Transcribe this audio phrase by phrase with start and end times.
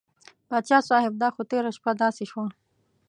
[0.47, 2.45] پاچا صاحب دا خو تېره شپه داسې شوه.